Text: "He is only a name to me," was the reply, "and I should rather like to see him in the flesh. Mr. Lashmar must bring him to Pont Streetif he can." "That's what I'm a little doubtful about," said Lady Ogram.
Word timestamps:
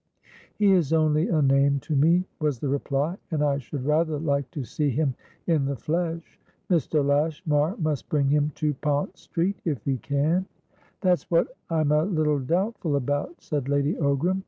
"He 0.55 0.71
is 0.71 0.91
only 0.93 1.27
a 1.27 1.43
name 1.43 1.79
to 1.81 1.95
me," 1.95 2.23
was 2.39 2.57
the 2.59 2.69
reply, 2.69 3.17
"and 3.29 3.43
I 3.43 3.59
should 3.59 3.85
rather 3.85 4.17
like 4.17 4.49
to 4.49 4.63
see 4.63 4.89
him 4.89 5.13
in 5.45 5.65
the 5.65 5.75
flesh. 5.75 6.39
Mr. 6.71 7.05
Lashmar 7.05 7.77
must 7.77 8.09
bring 8.09 8.27
him 8.29 8.51
to 8.55 8.73
Pont 8.73 9.13
Streetif 9.13 9.81
he 9.85 9.97
can." 9.99 10.47
"That's 11.01 11.29
what 11.29 11.55
I'm 11.69 11.91
a 11.91 12.03
little 12.05 12.39
doubtful 12.39 12.95
about," 12.95 13.43
said 13.43 13.69
Lady 13.69 13.93
Ogram. 13.93 14.39